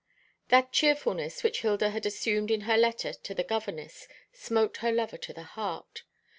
[0.47, 5.17] That cheerfulness which Hilda had assumed in her letter to the governess smote her lover
[5.17, 6.01] to the heart.